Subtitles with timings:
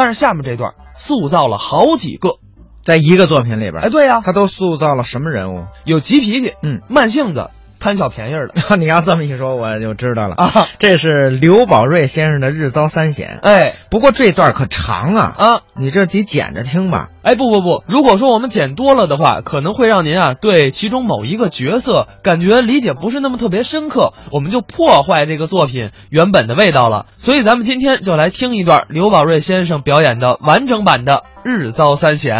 [0.00, 2.36] 但是下面这段塑造了好几个。
[2.82, 5.66] 在一个作品里边，哎，对呀、他都塑造了什么人物？
[5.84, 7.50] 有急脾气，嗯，慢性子，
[7.80, 10.68] 贪小便宜儿的 你要这么一说，我就知道了啊。
[10.78, 13.40] 这是刘宝瑞先生的日遭三险。
[13.42, 17.08] 哎不过这段可长啊，啊，你这得剪着听吧。
[17.22, 27.06] 哎，不不不，如果说我们剪多了的话，可能会让您啊对其中某一个角色感觉理解不是那么特别深刻，我们就破坏这个作品原本的味道了。
[27.16, 32.36] 所以咱们今天就来听一段刘宝瑞先生表演的完整版的《日遭三险》。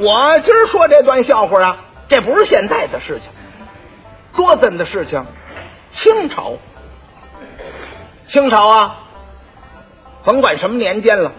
[0.00, 1.76] 我今儿说这段笑话啊，
[2.08, 3.30] 这不是现在的事情，
[4.34, 5.24] 多真的事情。
[5.90, 6.58] 清朝，
[8.26, 9.00] 清朝啊，
[10.24, 11.32] 甭管什么年间了，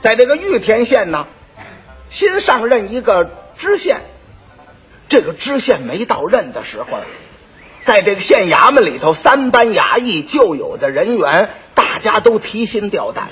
[0.00, 1.26] 在这个玉田县呢，
[2.10, 4.02] 新上任一个知县。
[5.08, 7.00] 这个知县没到任的时候，
[7.84, 13.30] 在这个县衙门里头，三班衙役旧有的人员，大家都提心吊胆。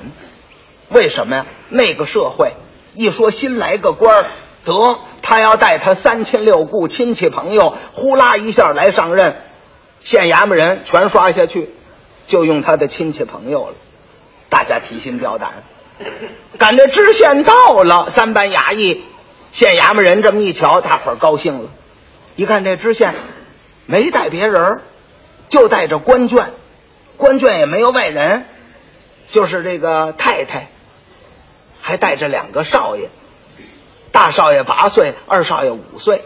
[0.89, 1.47] 为什么呀？
[1.69, 2.55] 那个社会
[2.95, 4.27] 一说新来个官儿，
[4.65, 9.37] 得他要带他三亲六故、亲戚朋友，呼啦一下来上任，
[10.03, 11.71] 县衙门人全刷下去，
[12.27, 13.75] 就用他的亲戚朋友了。
[14.49, 15.63] 大家提心吊胆，
[16.59, 19.05] 赶这知县到了，三班衙役、
[19.53, 21.71] 县衙门人这么一瞧，大伙儿高兴了。
[22.37, 23.15] 一看这知县
[23.87, 24.81] 没带别人，
[25.49, 26.47] 就带着官眷，
[27.17, 28.45] 官眷也没有外人，
[29.31, 30.69] 就是这个太太。
[31.81, 33.09] 还带着两个少爷，
[34.13, 36.25] 大少爷八岁，二少爷五岁。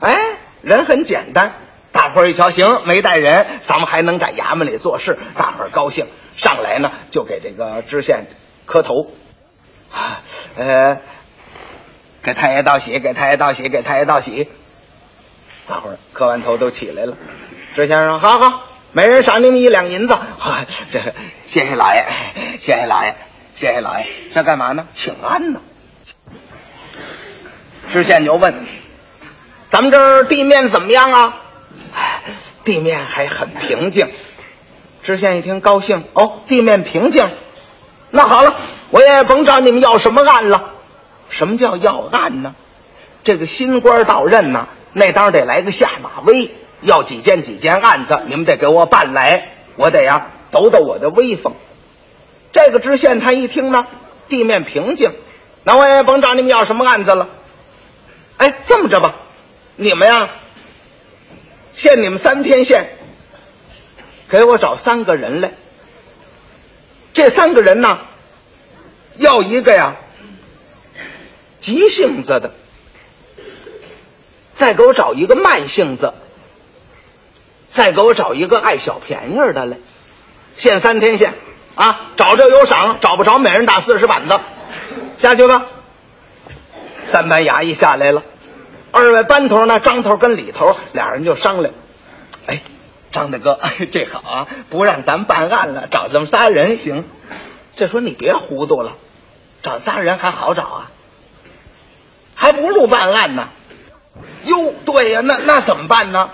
[0.00, 0.18] 哎，
[0.62, 1.54] 人很简单。
[1.92, 6.06] 大伙儿一瞧，行，没带人，咱们还能在衙门里做事，大伙儿高兴。
[6.36, 8.24] 上来呢，就给这个知县
[8.64, 9.10] 磕头，
[10.56, 10.96] 呃，
[12.22, 14.48] 给太爷道喜，给太爷道喜，给太爷道喜。
[15.68, 17.16] 大伙儿磕完头都起来了。
[17.74, 18.62] 知县说：“好好，
[18.92, 20.14] 每人赏你们一两银子。
[20.14, 21.14] 啊”这
[21.46, 22.04] 谢谢老爷，
[22.58, 23.14] 谢谢老爷。
[23.54, 24.86] 谢谢老爷，这干嘛呢？
[24.94, 25.60] 请安呢。
[27.92, 28.54] 知县就问
[29.70, 31.36] ：“咱们这儿地面怎么样啊？”
[32.64, 34.08] 地面还很平静。
[35.02, 37.28] 知县一听高兴，哦，地面平静，
[38.10, 38.54] 那好了，
[38.90, 40.70] 我也甭找你们要什么案了。
[41.28, 42.54] 什么叫要案呢？
[43.24, 46.50] 这个新官到任呢，那当然得来个下马威，
[46.80, 51.52] 要几件几件案子，你们得给我办来，我得呀抖抖我的威风。
[52.52, 53.84] 这个知县他一听呢，
[54.28, 55.10] 地面平静，
[55.64, 57.28] 那我也甭找你们要什么案子了。
[58.42, 59.14] 哎，这么着吧，
[59.76, 60.30] 你们呀，
[61.74, 62.88] 限你们三天限，
[64.28, 65.52] 给我找三个人来。
[67.12, 68.00] 这三个人呢，
[69.16, 69.94] 要一个呀，
[71.60, 72.52] 急性子的，
[74.56, 76.12] 再给我找一个慢性子，
[77.70, 79.76] 再给我找一个爱小便宜的来。
[80.56, 81.34] 限三天限。
[81.76, 84.40] 啊，找着有赏，找不着每人打四十板子，
[85.18, 85.66] 下去吧。
[87.04, 88.22] 三班衙役下来了，
[88.92, 91.74] 二位班头呢，张头跟李头俩人就商量。
[92.46, 92.62] 哎，
[93.10, 93.58] 张大哥，
[93.90, 97.04] 这好啊，不让咱办案了，找这么仨人行。
[97.74, 98.92] 这说你别糊涂了，
[99.62, 100.90] 找仨人还好找啊，
[102.34, 103.48] 还不如办案呢。
[104.44, 106.30] 哟，对呀，那那怎么办呢？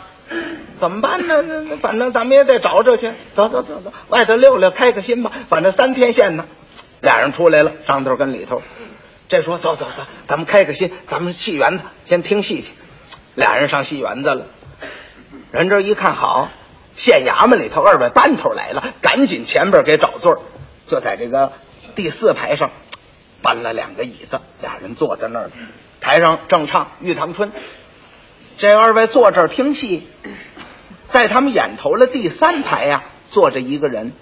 [0.78, 1.42] 怎么办呢？
[1.42, 3.12] 那那反正咱们也得找找去。
[3.34, 5.30] 走走走走，外头溜溜，开个心吧。
[5.48, 6.44] 反正三天线呢。
[7.00, 8.60] 俩人出来了，张头跟李头。
[9.28, 12.69] 这说走走走，咱们开个心，咱们戏园子先听戏去。
[13.34, 14.47] 俩人上戏园子了。
[15.53, 16.49] 人这一看好，
[16.97, 20.43] 县衙门里头二位班头来了，赶紧前边给找座
[20.87, 21.53] 就在这个
[21.94, 22.71] 第四排上
[23.43, 25.50] 搬了两个椅子，俩人坐在那儿。
[26.00, 27.50] 台上正唱《玉堂春》。
[28.56, 30.09] 这二位坐这儿听戏，
[31.11, 34.12] 在他们眼头的第三排呀、坐着一个人，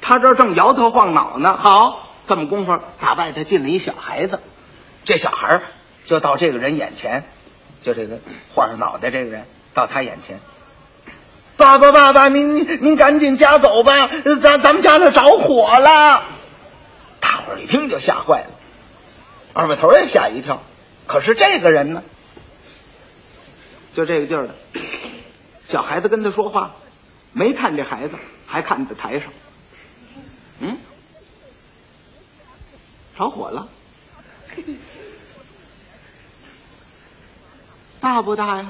[0.00, 1.56] 他这正摇头晃脑呢。
[1.56, 4.40] 好，这么功夫，打外头进了一小孩子，
[5.04, 5.60] 这小孩
[6.04, 7.24] 就到这个人眼前，
[7.84, 8.18] 就这个
[8.54, 9.44] 晃着脑袋这个人
[9.74, 10.40] 到他眼前，
[11.56, 14.08] 爸爸爸爸，您您您赶紧家走吧，
[14.40, 16.24] 咱咱们家那着火了。
[17.20, 18.50] 大伙儿一听就吓坏了，
[19.52, 20.62] 二位头也吓一跳。
[21.06, 22.02] 可是这个人呢？
[23.94, 24.54] 就这个劲儿的，
[25.68, 26.72] 小孩子跟他说话，
[27.32, 29.30] 没看这孩子，还看在台上。
[30.60, 30.76] 嗯，
[33.16, 33.68] 着火了，
[38.00, 38.66] 大不大呀？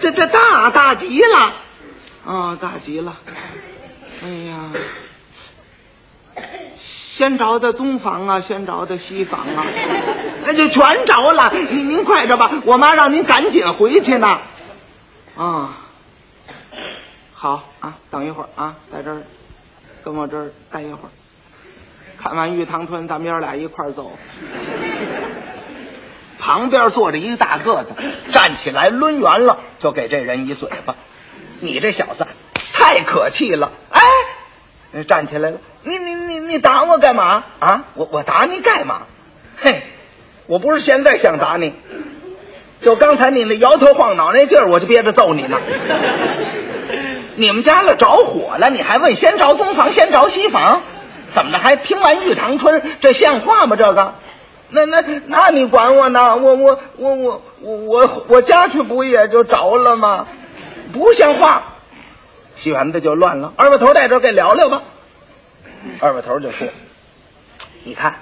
[0.00, 1.52] 这这大大极了，
[2.24, 3.16] 啊，大极了！
[4.22, 4.70] 哎呀，
[6.78, 9.66] 先着的东房啊，先着的西房啊，
[10.44, 11.52] 那就全着了。
[11.52, 14.40] 您您快着吧，我妈让您赶紧回去呢。
[15.36, 15.76] 啊，
[17.34, 19.22] 好啊，等一会儿啊，在这儿
[20.04, 21.10] 跟我这儿待一会儿。
[22.22, 24.12] 看完玉堂春，咱们爷俩一块走。
[26.38, 27.94] 旁边坐着一个大个子，
[28.30, 30.96] 站起来抡圆了就给这人一嘴巴。
[31.60, 32.26] 你这小子
[32.74, 33.72] 太可气了！
[33.90, 34.02] 哎，
[35.04, 37.84] 站起来了，你你你你打我干嘛啊？
[37.94, 39.04] 我我打你干嘛？
[39.58, 39.82] 嘿，
[40.46, 41.72] 我不是现在想打你，
[42.82, 45.58] 就刚才你那摇头晃脑那劲儿，我就憋着揍你呢。
[47.36, 50.82] 你们家了着火了，你还问先着东房先着西房？
[51.34, 52.82] 怎么着还听完玉堂春？
[53.00, 53.76] 这像话吗？
[53.76, 54.14] 这个？
[54.70, 56.36] 那那那你管我呢？
[56.36, 60.26] 我我我我我我我家去不也就着了吗？
[60.92, 61.64] 不像话！
[62.56, 63.52] 戏园子就乱了。
[63.56, 64.82] 二把头在这儿给聊聊吧。
[66.00, 66.68] 二把头就说
[67.84, 68.16] ：“你看，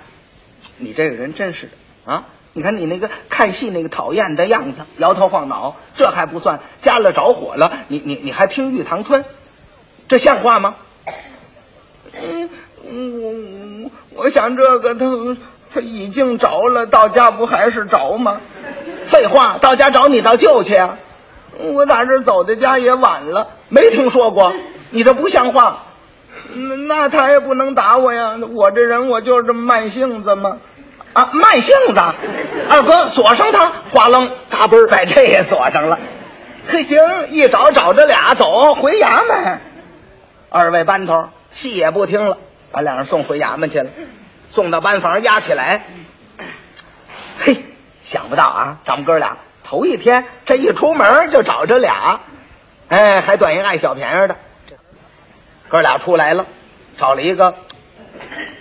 [0.77, 2.25] 你这个人真是的啊！
[2.53, 9.25] 你看你那个看戏那个讨厌的样子，摇头晃脑，这还不算，家了着火了，你你你还听玉堂春，
[10.09, 10.77] 这像话吗？”
[12.21, 12.49] 嗯，
[12.87, 15.07] 嗯我我想这个他
[15.75, 18.41] 他已经着了，到家不还是着吗？
[19.05, 20.99] 废话，到家找你到舅去啊！
[21.75, 24.53] 我打这走的家也晚了，没听说过，
[24.91, 25.85] 你这不像话。
[26.55, 30.59] 那那他也不能打我呀，我这人我就是这么慢性子嘛。
[31.15, 32.01] 啊，慢性子，
[32.69, 35.99] 二哥锁上他，哗楞，嘎嘣把这也锁上了。
[36.69, 36.99] 嘿，行，
[37.31, 39.59] 一找找着俩，走回衙门。
[40.51, 41.15] 二位班头
[41.53, 42.37] 戏也不听了，
[42.71, 43.91] 把两人送回衙门去了。
[44.51, 45.85] 送到班房压起来。
[47.41, 47.63] 嘿，
[48.03, 52.21] 想不到啊，咱们哥俩头一天这一出门就找这俩，
[52.89, 54.37] 哎，还短一爱小便宜的。
[55.69, 56.47] 哥俩出来了，
[56.97, 57.55] 找了一个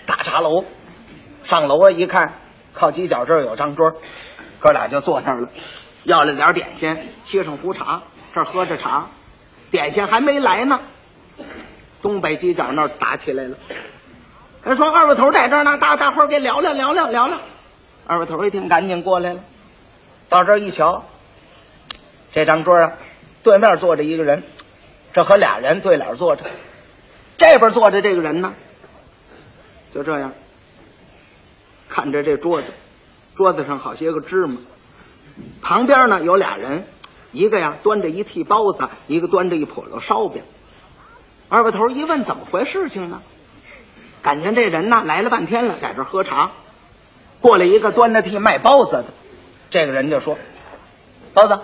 [0.06, 0.65] 大茶楼，
[1.45, 2.33] 上楼啊一看，
[2.74, 3.94] 靠犄角这儿有张桌，
[4.59, 5.50] 哥俩就坐那儿了，
[6.04, 8.01] 要了点点心，沏上壶茶，
[8.33, 9.07] 这儿喝着茶，
[9.71, 10.81] 点心还没来呢，
[12.01, 13.56] 东北犄角那儿打起来了。
[14.63, 17.38] 人说二位头在这儿呢，大大伙儿给聊聊聊聊聊聊。
[18.06, 19.39] 二位头一听，赶紧过来了，
[20.30, 21.04] 到这一瞧，
[22.33, 22.92] 这张桌啊，
[23.44, 24.44] 对面坐着一个人，
[25.13, 26.44] 这和俩人对脸坐着。
[27.38, 28.54] 这边坐着这个人呢，
[29.94, 30.33] 就这样
[31.88, 32.74] 看着这桌子，
[33.36, 34.57] 桌子上好些个芝麻，
[35.62, 36.86] 旁边呢有俩人，
[37.31, 40.42] 一个呀端着一屉包子，一个端着一笸箩烧饼。
[41.48, 43.21] 二把头一问怎么回事情呢？
[44.21, 46.51] 感情这人呢来了半天了，在这喝茶，
[47.41, 49.05] 过来一个端着屉卖包子的，
[49.69, 50.37] 这个人就说
[51.33, 51.59] ：“包子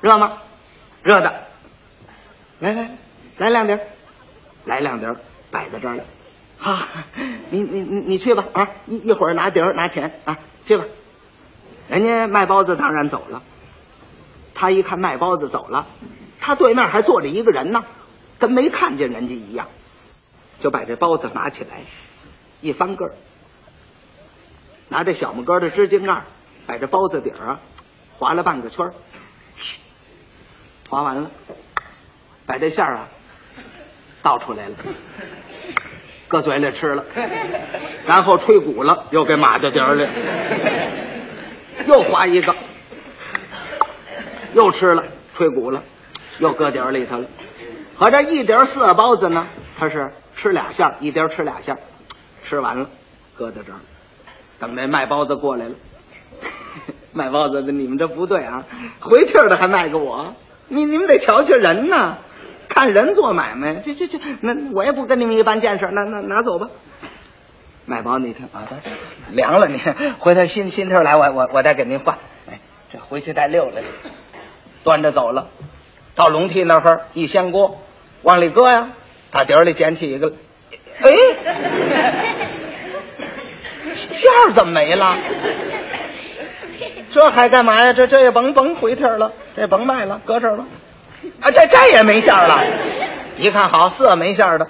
[0.00, 0.38] 热吗？
[1.02, 1.34] 热的，
[2.60, 2.90] 来来。”
[3.38, 3.80] 来两碟，
[4.66, 5.08] 来两碟，
[5.50, 6.04] 摆在这儿了。
[6.58, 6.88] 哈，
[7.48, 8.68] 你你你你去吧啊！
[8.86, 10.84] 一一会儿拿碟拿钱啊，去吧。
[11.88, 13.40] 人家卖包子当然走了。
[14.54, 15.86] 他一看卖包子走了，
[16.38, 17.82] 他对面还坐着一个人呢，
[18.38, 19.68] 跟没看见人家一样，
[20.60, 21.80] 就把这包子拿起来，
[22.60, 23.12] 一翻个儿，
[24.88, 26.22] 拿这小拇哥的支巾盖
[26.66, 27.60] 把这包子底儿啊
[28.18, 28.92] 划了半个圈儿，
[30.88, 31.30] 划完了，
[32.46, 33.08] 把这馅儿啊。
[34.22, 34.74] 倒出来了，
[36.28, 37.02] 搁嘴里吃了，
[38.04, 40.06] 然后吹鼓了，又给码在碟里，
[41.86, 42.54] 又划一个，
[44.52, 45.02] 又吃了，
[45.34, 45.82] 吹鼓了，
[46.38, 47.26] 又搁碟里头了。
[47.96, 49.46] 合着一碟四个包子呢，
[49.78, 51.80] 他是吃俩馅儿一碟吃俩馅儿
[52.48, 52.88] 吃完了，
[53.36, 53.76] 搁在这儿，
[54.58, 55.72] 等那卖包子过来了。
[57.12, 58.64] 卖包子的，你们这不对啊，
[59.00, 60.32] 回气的还卖给我，
[60.68, 62.16] 你你们得瞧瞧人呢。
[62.68, 66.68] 看人做买卖，这这这，那我也不跟你们一般见识，那那拿走吧。
[67.84, 68.62] 卖包子你听啊，
[69.32, 69.78] 凉了，你
[70.20, 72.16] 回头新新天来，我我我再给您换。
[72.48, 73.82] 哎，这回去带溜了，
[74.84, 75.48] 端着走了，
[76.14, 77.76] 到笼屉那儿一掀锅，
[78.22, 78.90] 往里搁呀，
[79.30, 80.32] 打碟里捡起一个，
[81.00, 81.12] 哎，
[83.94, 85.16] 馅儿怎么没了？
[87.12, 87.92] 这还干嘛呀？
[87.92, 90.64] 这这也甭甭回天了，这甭卖了，搁这儿吧。
[91.40, 92.64] 啊，这这也没馅儿了，
[93.36, 94.66] 一看好色没馅儿的，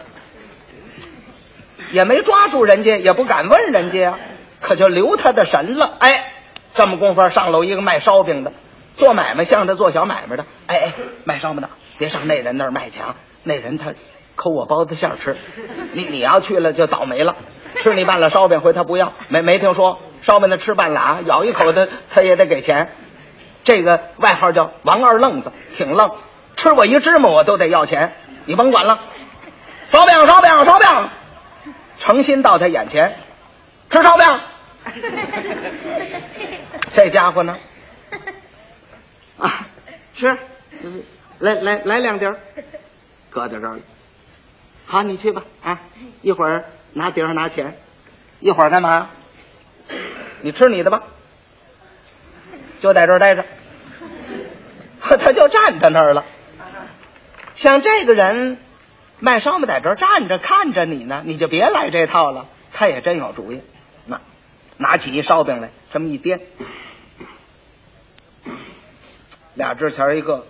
[1.92, 4.18] 也没抓住人家，也不敢问人家呀，
[4.60, 5.96] 可就留他的神了。
[6.00, 6.32] 哎，
[6.74, 8.52] 这么功夫上楼一个卖烧饼的，
[8.96, 10.44] 做买卖向着做小买卖的。
[10.66, 10.92] 哎哎，
[11.24, 13.14] 卖烧饼的，别上那人那儿卖去啊，
[13.44, 13.92] 那人他
[14.40, 15.36] 抠我包子馅吃，
[15.92, 17.36] 你你要去了就倒霉了，
[17.76, 22.88] 吃你半拉烧饼回他不要，没没听说烧饼的吃半拉，咬一口他他也得给钱。
[23.64, 26.10] 这个外号叫王二愣子，挺愣。
[26.56, 28.14] 吃我一芝麻，我都得要钱，
[28.46, 29.00] 你甭管了。
[29.92, 31.10] 烧饼，烧饼，烧饼，
[31.98, 33.14] 诚心到他眼前
[33.90, 34.40] 吃烧饼。
[36.96, 37.58] 这家伙呢？
[39.38, 39.66] 啊，
[40.16, 40.34] 吃，
[41.40, 42.32] 来来来两碟，
[43.28, 43.80] 搁在这儿了。
[44.90, 45.44] 好，你去吧。
[45.62, 45.80] 啊，
[46.20, 47.78] 一会儿拿碟儿拿钱，
[48.40, 49.08] 一会儿干嘛？
[50.42, 51.04] 你吃你的吧，
[52.80, 53.44] 就在这儿待着。
[55.00, 56.24] 他就站在那儿了。
[57.54, 58.58] 像这个人
[59.20, 62.46] 卖烧饼在这儿站着看着你呢，你就别来这套了。
[62.72, 63.60] 他也真有主意，
[64.06, 64.20] 那
[64.76, 66.40] 拿起一烧饼来，这么一颠，
[69.54, 70.44] 俩值钱一个，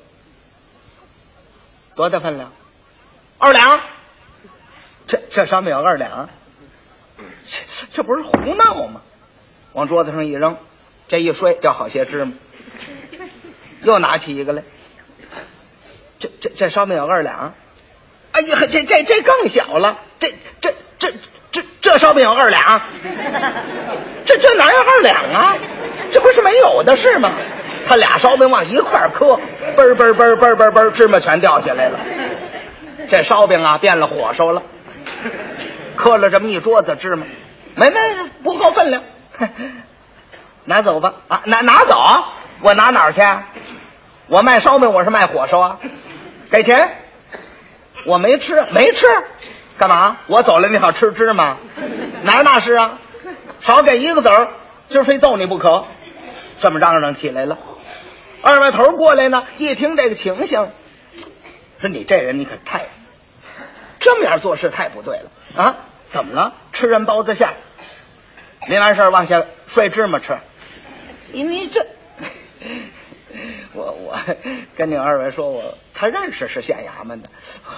[1.95, 2.51] 多大分量？
[3.37, 3.81] 二两。
[5.11, 6.29] 这这烧饼有二两，
[7.49, 7.59] 这
[7.93, 9.01] 这不是胡闹吗？
[9.73, 10.57] 往桌子上一扔，
[11.09, 12.33] 这一摔掉好些芝麻。
[13.83, 14.63] 又拿起一个来，
[16.21, 17.55] 这这这烧饼有二两。
[18.31, 21.13] 哎呀，这这这更小了，这这这
[21.51, 22.81] 这这烧饼有二两，
[24.25, 25.57] 这这哪有二两啊？
[26.13, 27.33] 这不是没有的事吗？
[27.85, 29.41] 他俩烧饼往一块磕，
[29.77, 31.99] 嘣嘣嘣嘣嘣嘣，芝麻全掉下来了。
[33.11, 34.63] 这烧饼啊变了火烧了，
[36.01, 37.27] 磕了这么一桌子芝麻，
[37.77, 38.01] 没没
[38.43, 39.03] 不够分量，
[40.65, 41.13] 拿走吧。
[41.29, 42.25] 啊拿拿走，
[42.63, 43.21] 我拿哪儿去？
[44.29, 45.79] 我卖烧饼，我是卖火烧啊，
[46.51, 46.97] 给钱，
[48.07, 49.07] 我没吃没吃，
[49.77, 50.17] 干嘛？
[50.27, 51.59] 我走了你好吃芝麻，
[52.23, 52.99] 哪那是啊？
[53.61, 54.53] 少给一个子儿，
[54.89, 55.85] 今儿非揍你不可。
[56.63, 57.59] 这么嚷嚷起来了，
[58.43, 60.71] 二外头过来呢，一听这个情形，
[61.81, 62.87] 说你这人你可太
[64.01, 65.77] 这么样做事太不对了啊！
[66.11, 66.55] 怎么了？
[66.73, 67.51] 吃人包子馅，
[68.69, 70.37] 没完事儿往下摔芝麻吃，
[71.31, 71.87] 你你这。
[73.73, 74.19] 我我
[74.77, 77.29] 跟你二位说，我他认识是县衙门的，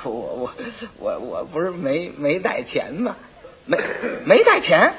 [0.05, 0.51] 我我
[0.99, 3.17] 我我不是没没带钱吗？
[3.67, 3.79] 没
[4.25, 4.95] 没带钱，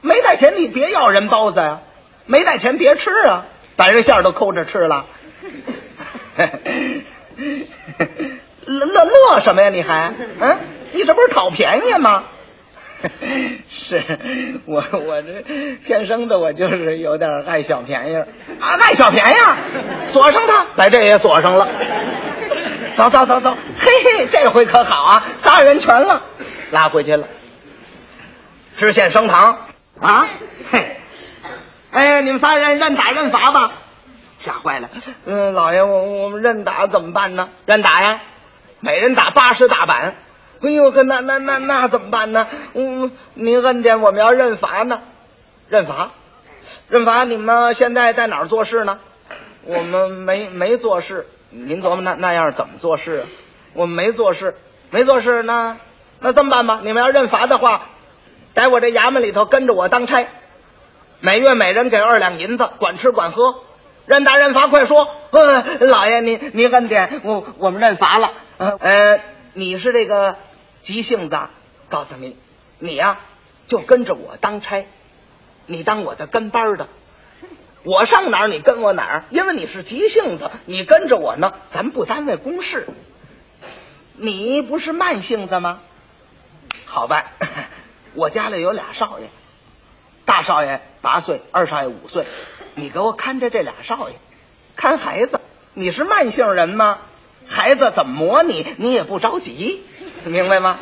[0.00, 1.80] 没带钱，你别要人包子呀！
[2.24, 3.44] 没带钱别吃啊，
[3.76, 5.04] 把这馅儿都抠着吃了。
[8.86, 9.68] 乐乐什么呀？
[9.70, 10.58] 你还嗯？
[10.92, 12.24] 你这不是讨便宜吗？
[13.70, 14.02] 是
[14.66, 18.16] 我我这天生的我就是有点爱小便宜
[18.60, 19.34] 啊，爱小便宜，
[20.08, 21.66] 锁上它，把这也锁上了。
[22.96, 26.22] 走走走走，嘿嘿，这回可好啊，仨人全了，
[26.70, 27.26] 拉回去了。
[28.76, 29.56] 知县升堂
[30.00, 30.28] 啊，
[30.70, 30.96] 嘿，
[31.92, 33.72] 哎，你们仨人认打认罚吧。
[34.40, 34.88] 吓坏了，
[35.26, 37.48] 嗯，老爷，我我们认打怎么办呢？
[37.66, 38.20] 认打呀，
[38.80, 40.14] 每人打八十大板。
[40.62, 42.46] 哎呦，那那那那怎么办呢？
[42.74, 44.98] 嗯，您恩典，我们要认罚呢，
[45.70, 46.10] 认罚，
[46.88, 47.24] 认罚。
[47.24, 48.98] 你们现在在哪儿做事呢？
[49.64, 51.26] 我们没没做事。
[51.48, 53.26] 您琢磨那那样怎么做事啊？
[53.72, 54.54] 我们没做事，
[54.90, 55.42] 没做事。
[55.42, 55.78] 那
[56.20, 56.80] 那这么办吧？
[56.84, 57.86] 你们要认罚的话，
[58.54, 60.26] 在我这衙门里头跟着我当差，
[61.20, 63.54] 每月每人给二两银子，管吃管喝。
[64.10, 65.08] 认打认罚，快说！
[65.30, 68.32] 嗯，老爷，您您恩典，我我们认罚了。
[68.58, 69.20] 呃，
[69.54, 70.36] 你是这个。
[70.82, 71.38] 急性子，
[71.90, 72.38] 告诉你，
[72.78, 73.20] 你呀
[73.66, 74.86] 就跟着我当差，
[75.66, 76.88] 你当我的跟班的，
[77.84, 82.88] 我上哪儿你跟我哪儿，因为你是急性子，你跟着我呢，咱不单位公事。
[84.14, 85.80] 你不是慢性子吗？
[86.86, 87.26] 好办，
[88.16, 89.26] 我家里有俩少爷，
[90.24, 92.26] 大少爷八岁，二少爷五岁，
[92.74, 94.14] 你给我看着这俩少爷，
[94.76, 95.40] 看孩子。
[95.74, 96.98] 你是慢性人吗？
[97.46, 99.84] 孩子怎么磨你，你也不着急。
[100.24, 100.78] 明白吗？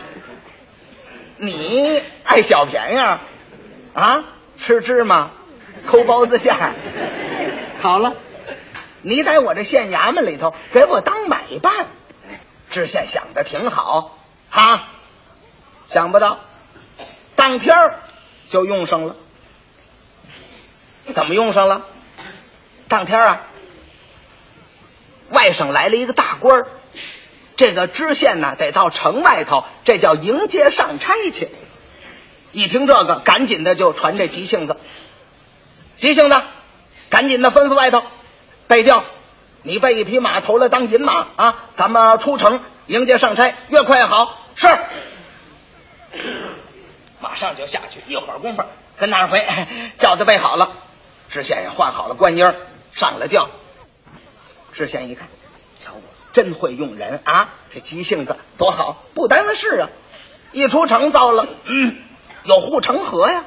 [1.36, 2.98] 你爱小便宜
[3.94, 4.24] 啊？
[4.56, 5.30] 吃芝麻，
[5.86, 6.56] 抠包子馅。
[7.80, 8.14] 好了，
[9.02, 11.86] 你在我这县衙门里头给我当买办，
[12.70, 14.18] 知县想的挺好
[14.50, 14.88] 哈。
[15.86, 16.40] 想不到
[17.36, 17.76] 当天
[18.48, 19.16] 就用上了，
[21.14, 21.82] 怎么用上了？
[22.88, 23.40] 当天啊，
[25.30, 26.68] 外省来了一个大官儿。
[27.56, 31.48] 这个知县呢，得到城外头，这叫迎接上差去。
[32.52, 34.76] 一听这个，赶紧的就传这急性子，
[35.96, 36.42] 急性子，
[37.10, 38.04] 赶紧的吩咐外头
[38.68, 39.04] 备轿，
[39.62, 41.64] 你备一匹马头来当银马啊！
[41.76, 44.38] 咱们出城迎接上差，越快越好。
[44.54, 44.66] 是，
[47.20, 48.62] 马上就下去，一会儿功夫
[48.96, 49.46] 跟那儿回，
[49.98, 50.70] 轿子备好了，
[51.30, 52.42] 知县也换好了官衣，
[52.94, 53.48] 上了轿。
[54.72, 55.28] 知县一看。
[55.80, 55.92] 瞧
[56.32, 57.50] 真会用人啊！
[57.72, 59.88] 这急性子多好，不耽误事啊！
[60.52, 61.96] 一出城，糟了，嗯，
[62.44, 63.44] 有护城河呀。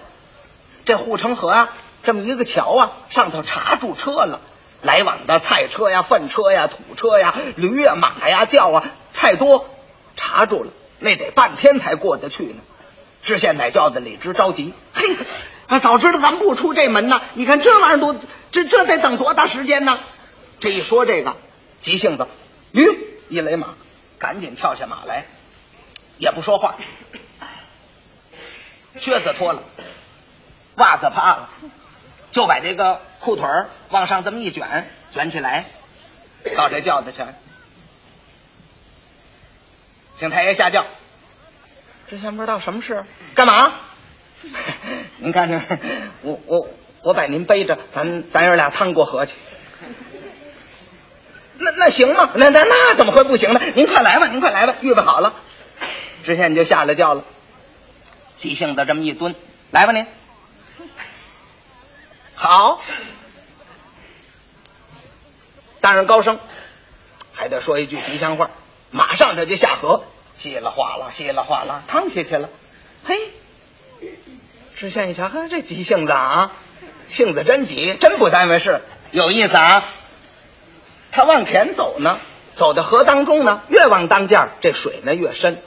[0.86, 1.74] 这护城河啊，
[2.04, 4.40] 这么一个桥啊，上头查住车了，
[4.82, 9.70] 来往的菜车呀、粪车呀、土车呀、驴呀、马呀、轿啊，太多，
[10.16, 12.62] 查住了，那得半天才过得去呢。
[13.22, 15.18] 知县在轿子里直着急，嘿，
[15.80, 17.22] 早知道咱不出这门呢。
[17.34, 18.16] 你看这玩意儿多，
[18.52, 20.00] 这这得等多大时间呢？
[20.60, 21.36] 这一说这个
[21.80, 22.28] 急性子。
[22.72, 22.88] 吁，
[23.30, 23.76] 一勒马，
[24.18, 25.26] 赶紧跳下马来，
[26.18, 26.76] 也不说话，
[28.98, 29.64] 靴子脱了，
[30.76, 31.50] 袜子趴了，
[32.32, 35.66] 就把这个裤腿儿往上这么一卷，卷起来，
[36.56, 37.24] 到这轿子去，
[40.18, 40.86] 请太爷下轿。
[42.10, 43.74] 之前不知道什么事，干嘛？
[45.20, 45.62] 您看这，
[46.24, 46.68] 我我
[47.04, 49.36] 我把您背着，咱咱爷俩趟过河去。
[51.58, 52.32] 那那行吗？
[52.36, 53.62] 那那那怎么会不行呢？
[53.76, 55.34] 您快来吧，您快来吧，预备好了。
[56.26, 57.24] 知县就下了轿了，
[58.36, 59.36] 即兴的这么一蹲，
[59.72, 60.06] 来吧您。
[62.34, 62.82] 好，
[65.82, 66.40] 大人高升，
[67.34, 68.50] 还得说一句吉祥话，
[68.90, 70.04] 马上这就下河，
[70.38, 72.50] 稀里哗啦，稀里哗啦，趟下去了。
[73.04, 73.16] 嘿，
[74.82, 76.54] 知县一瞧，呵，这急性子啊，
[77.08, 79.84] 性子真急，真不耽误事，有意思啊。
[81.12, 82.18] 他往前走呢，
[82.56, 85.62] 走到河当中呢，越往当间这水呢越深。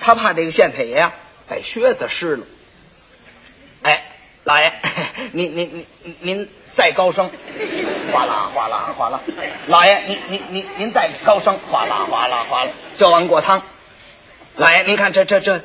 [0.00, 1.12] 他怕这个县太爷呀、
[1.50, 2.46] 把靴子湿了。
[3.82, 4.06] 哎，
[4.44, 4.72] 老爷，
[5.32, 7.30] 您您您您再高升，
[8.10, 9.20] 哗啦哗啦哗啦。
[9.66, 13.60] 老爷，您您您您再高升，哗啦哗啦哗啦，浇完过汤。
[14.56, 15.60] 老爷，您看这这这，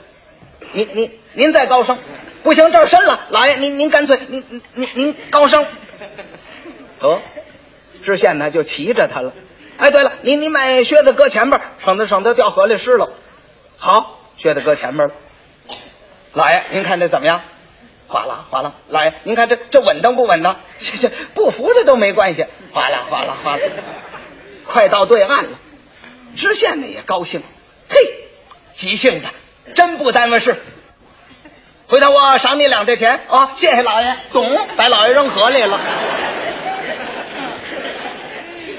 [0.74, 1.98] 您您您再高升，
[2.44, 3.28] 不行，这儿深了。
[3.30, 5.66] 老爷，您您干脆您您您您高升。
[7.00, 7.22] 得，
[8.04, 9.34] 知县呢就骑着他了。
[9.78, 13.14] 哎，对了，您您把靴子搁前边儿，省得省得掉河里湿了。
[13.78, 15.14] 好，靴子搁前边了。
[16.34, 17.42] 老爷，您看这怎么样？
[18.08, 20.60] 哗啦哗啦，老爷，您看这这稳当不稳当？
[20.80, 22.46] 这这不扶着都没关系。
[22.74, 23.64] 哗啦哗啦哗啦，
[24.66, 25.52] 快到对岸了。
[26.36, 27.42] 知县呢也高兴，
[27.90, 27.98] 嘿，
[28.74, 29.28] 急性子，
[29.74, 30.58] 真不耽误事。
[31.90, 33.50] 回头我赏你两这钱啊！
[33.56, 35.80] 谢谢老爷，懂，把老爷扔河里了。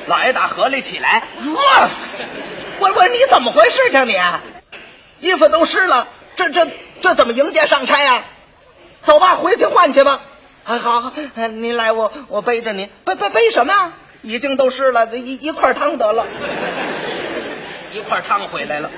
[0.06, 1.24] 老爷打河里起来，
[1.56, 1.88] 哇！
[2.78, 4.16] 我我你怎么回事情你？
[5.18, 6.68] 衣服都湿了，这这
[7.02, 8.22] 这怎么迎接上差呀、
[9.02, 10.20] 走吧，回去换去吧。
[10.62, 13.92] 啊，好，好呃您来，我我背着您，背背背什么呀？
[14.22, 16.24] 已经都湿了，一一块儿汤得了，
[17.92, 18.88] 一块儿汤回来了。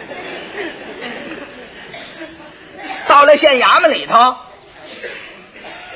[3.13, 4.37] 到了县衙门里头，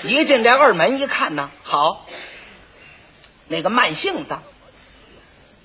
[0.03, 2.07] 一进这二门一看呢，好，
[3.49, 4.37] 那个慢性子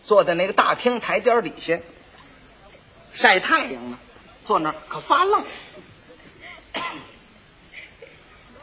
[0.06, 1.78] 坐在那个大厅台阶底下
[3.14, 4.00] 晒太阳呢，
[4.46, 5.44] 坐那儿可发愣。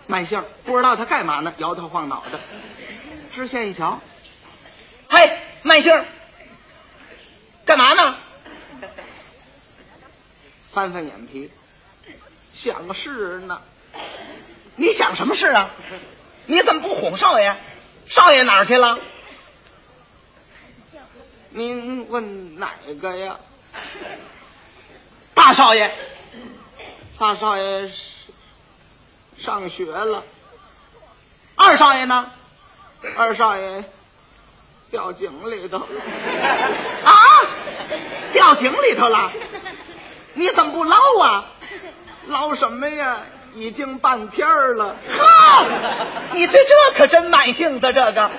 [0.07, 2.41] 慢性不知道他干嘛呢，摇头晃脑的。
[3.35, 4.01] 知县一瞧，
[5.11, 6.03] 嘿，慢性，
[7.67, 8.17] 干嘛呢？
[10.73, 11.51] 翻翻眼皮，
[12.59, 13.61] 想事呢。
[14.75, 15.71] 你想什么事啊？
[16.47, 17.57] 你怎么不哄少爷？
[18.09, 18.99] 少爷哪儿去了？
[21.51, 23.39] 您问哪个呀？
[25.35, 25.95] 大少爷，
[27.17, 27.95] 大少爷是
[29.39, 30.25] 上学了。
[31.55, 32.29] 二少爷呢？
[33.17, 33.85] 二少爷
[34.91, 35.79] 掉井里头。
[37.05, 37.15] 啊！
[38.33, 39.31] 掉井里头了？
[40.35, 41.47] 你怎么不捞啊？
[42.29, 43.19] 捞什么呀？
[43.55, 44.95] 已经半天了。
[45.19, 45.67] 哈！
[46.35, 48.31] 你这这可真慢性子，这个，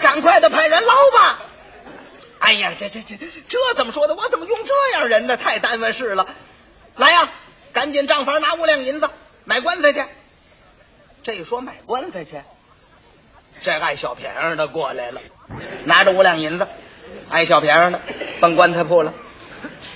[0.00, 1.40] 赶快的派人捞吧。
[2.40, 3.16] 哎呀，这这这
[3.48, 4.14] 这怎么说的？
[4.14, 5.36] 我怎么用这样人呢？
[5.36, 6.26] 太耽误事了。
[6.96, 7.28] 来呀，
[7.72, 9.08] 赶紧账房拿五两银子
[9.44, 10.04] 买棺材去。
[11.22, 12.42] 这一说买棺材去，
[13.62, 15.20] 这爱小便宜的过来了，
[15.84, 16.66] 拿着五两银子，
[17.30, 18.00] 爱小便宜的
[18.40, 19.14] 奔棺材铺了。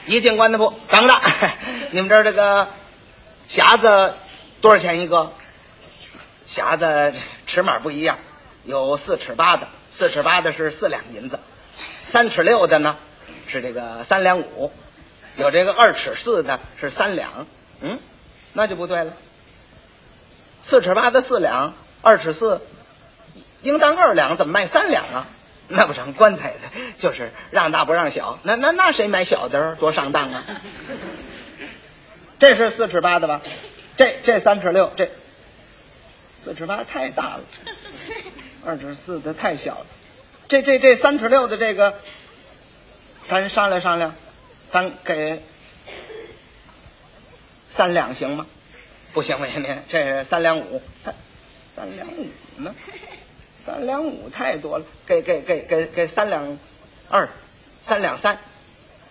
[0.06, 1.20] 一进棺材铺，等着，
[1.90, 2.68] 你们这儿这个
[3.52, 4.14] 匣子
[4.62, 5.30] 多少钱一个？
[6.46, 7.12] 匣子
[7.46, 8.16] 尺码不一样，
[8.64, 11.38] 有四尺八的，四尺八的是四两银子，
[12.04, 12.96] 三尺六的呢
[13.46, 14.72] 是这个三两五，
[15.36, 17.46] 有这个二尺四的是三两。
[17.82, 17.98] 嗯，
[18.54, 19.12] 那就不对了。
[20.62, 22.62] 四尺八的四两，二尺四，
[23.60, 25.26] 应当二两，怎么卖三两啊？
[25.68, 30.44] 那不成，棺材的就是让大不让小，那那那谁买小的多上当啊？
[32.42, 33.40] 这是四尺八的吧？
[33.96, 35.10] 这这三尺六，这
[36.36, 37.44] 四尺八太大了，
[38.66, 39.86] 二尺四的太小了。
[40.48, 42.00] 这这这三尺六的这个，
[43.28, 44.16] 咱商量商量，
[44.72, 45.40] 咱给
[47.70, 48.46] 三两行吗？
[49.12, 51.14] 不行不行，您这是三两五，三
[51.76, 52.26] 三两五
[52.56, 52.74] 呢？
[53.64, 56.58] 三两五太多了，给给给给给三两
[57.08, 57.28] 二，
[57.82, 58.38] 三两三。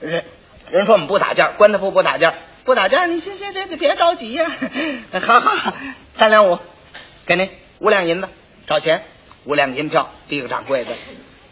[0.01, 0.25] 人
[0.69, 4.51] 人说我们不打架，棺材铺不打架，不打架，你行行，这这别着急呀、
[5.21, 5.73] 好好好，
[6.15, 6.59] 三两五，
[7.25, 8.29] 给您五两银子，
[8.67, 9.03] 找钱，
[9.45, 10.91] 五两银票递给掌柜的。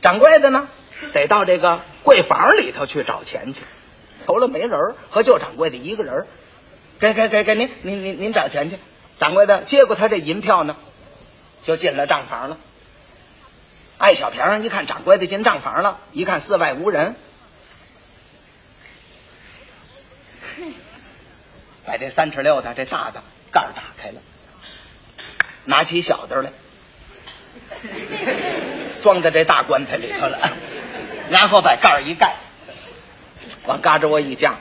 [0.02, 0.68] 掌柜的呢，
[1.14, 3.62] 得到这个柜房里头去找钱去。
[4.26, 4.72] 除了没人，
[5.10, 6.28] 和旧掌柜的一个人。
[7.00, 8.78] 给给给给您您您您找钱去。
[9.22, 10.76] 掌柜的接过他这银票呢，
[11.64, 12.58] 就进了账房了。
[13.98, 17.16] 艾小平一看掌柜的进账房了，一看四外无人，
[21.90, 24.22] 把这三尺六的这大的盖打开了，
[25.66, 26.52] 拿起小的来，
[29.02, 30.52] 装在这大棺材里头了，
[31.32, 32.36] 然后把盖儿一盖，
[33.66, 34.60] 往嘎吱窝一降，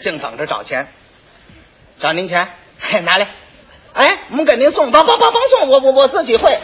[0.00, 0.88] 净等着找钱。
[2.00, 3.28] 找您钱，嘿，拿来。
[3.94, 6.60] 哎，我们给您送，甭甭甭甭送，我我我自己会。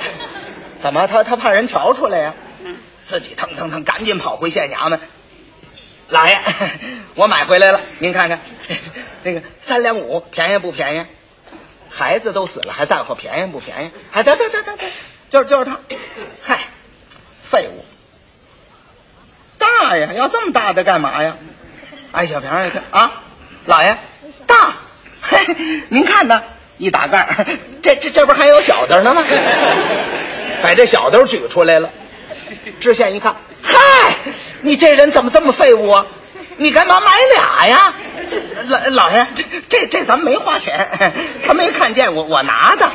[0.83, 2.35] 怎么他他怕人瞧出来呀？
[3.05, 5.01] 自己腾腾腾赶紧跑回县衙门。
[6.09, 6.38] 老爷，
[7.17, 8.38] 我买回来了，您看看，
[9.24, 11.04] 那个三两五，便宜不便宜？
[11.88, 13.90] 孩子都死了，还在乎便宜不便宜？
[14.12, 14.84] 哎，得得得得得，
[15.30, 15.78] 就是就是他，
[16.42, 16.60] 嗨，
[17.44, 17.84] 废物，
[19.58, 21.37] 大呀，要这么大的干嘛呀？
[22.12, 23.22] 哎，小平一看啊，
[23.64, 23.96] 老爷
[24.46, 24.74] 大，
[25.22, 25.38] 嘿，
[25.88, 26.42] 您看呢？
[26.76, 29.24] 一打盖儿，这这这不还有小的呢吗？
[30.60, 31.88] 把这小的举出来了。
[32.80, 34.18] 知县一看，嗨，
[34.62, 36.06] 你这人怎么这么废物啊？
[36.56, 37.94] 你干嘛买俩呀？
[38.68, 41.14] 老老爷，这这这咱们没花钱，
[41.46, 42.90] 他没看见我我拿的。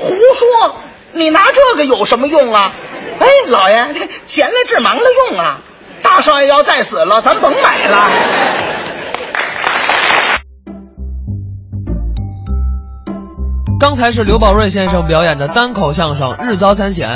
[0.00, 0.76] 胡说！
[1.12, 2.72] 你拿这个有什么用啊？
[3.18, 5.58] 哎，老爷，这闲了治忙了用啊！
[6.02, 8.10] 大少爷要再死了，咱甭买了。
[13.80, 17.08] 刚才是刘宝瑞先生表演的单口相声《日遭三险》。